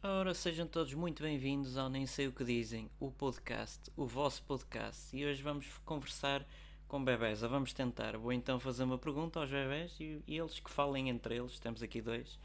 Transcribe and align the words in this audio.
Ora, 0.00 0.32
sejam 0.32 0.64
todos 0.64 0.94
muito 0.94 1.24
bem-vindos 1.24 1.76
ao 1.76 1.88
Nem 1.88 2.06
Sei 2.06 2.28
O 2.28 2.32
Que 2.32 2.44
Dizem, 2.44 2.88
o 3.00 3.10
podcast, 3.10 3.90
o 3.96 4.06
vosso 4.06 4.40
podcast. 4.44 5.14
E 5.14 5.26
hoje 5.26 5.42
vamos 5.42 5.66
conversar 5.84 6.46
com 6.86 7.02
bebés. 7.02 7.42
Ou 7.42 7.48
vamos 7.48 7.72
tentar. 7.72 8.16
Vou 8.16 8.32
então 8.32 8.60
fazer 8.60 8.84
uma 8.84 8.96
pergunta 8.96 9.40
aos 9.40 9.50
bebés 9.50 9.90
e, 9.98 10.22
e 10.24 10.38
eles 10.38 10.60
que 10.60 10.70
falem 10.70 11.08
entre 11.08 11.34
eles. 11.36 11.58
Temos 11.58 11.82
aqui 11.82 12.00
dois. 12.00 12.38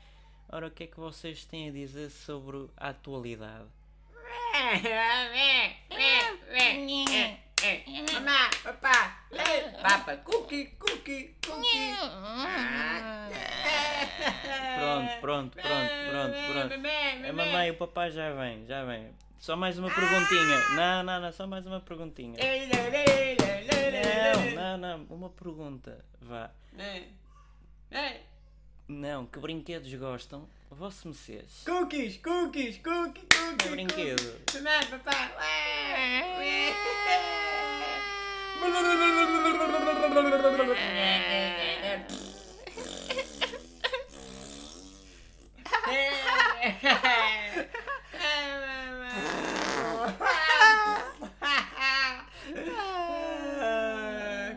Ora, 0.50 0.66
o 0.66 0.72
que 0.72 0.86
é 0.86 0.88
que 0.88 1.00
vocês 1.00 1.46
têm 1.46 1.70
a 1.70 1.72
dizer 1.72 2.10
sobre 2.10 2.68
a 2.76 2.90
atualidade? 2.90 3.70
Mamá, 8.14 8.50
papá, 8.64 9.26
papa, 9.82 10.18
cookie, 10.18 10.76
cookie, 10.80 11.36
cookie. 11.46 11.94
Pronto, 15.20 15.22
pronto, 15.22 15.58
pronto, 15.58 15.90
pronto, 16.10 16.36
pronto. 16.52 16.74
A 17.30 17.34
mamãe 17.34 17.68
e 17.68 17.72
o 17.72 17.76
papai 17.78 18.12
já 18.12 18.32
vem, 18.34 18.66
já 18.66 18.84
vem. 18.86 19.10
Só 19.40 19.56
mais 19.56 19.78
uma 19.78 19.90
perguntinha. 19.90 20.70
Não, 20.76 21.04
não, 21.04 21.20
não, 21.22 21.32
só 21.32 21.46
mais 21.46 21.66
uma 21.66 21.80
perguntinha. 21.82 22.38
Não, 24.56 24.56
não, 24.56 24.78
não, 24.78 25.06
uma 25.10 25.30
pergunta. 25.30 26.04
Vá. 26.22 26.50
Não, 28.88 29.26
que 29.26 29.40
brinquedos 29.40 29.94
gostam? 29.96 30.48
Vosso 30.72 31.08
Messias. 31.08 31.64
Cookies, 31.66 32.18
cookies, 32.18 32.78
cookie, 32.80 33.26
Que 33.28 33.38
cookie. 33.38 33.70
brinquedo? 33.70 34.42
Mamãe, 34.56 34.86
papá. 34.88 35.32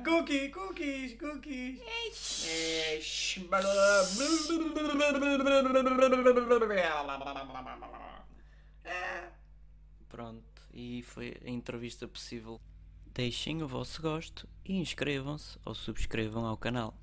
Cookie, 0.06 0.50
cookies, 0.50 1.14
cookies. 1.18 1.80
Pronto, 10.08 10.62
e 10.72 11.02
foi 11.02 11.36
a 11.44 11.50
entrevista 11.50 12.06
possível. 12.06 12.60
Deixem 13.12 13.64
o 13.64 13.66
vosso 13.66 14.00
gosto 14.00 14.48
e 14.64 14.76
inscrevam-se 14.76 15.58
ou 15.64 15.74
subscrevam 15.74 16.46
ao 16.46 16.56
canal. 16.56 16.94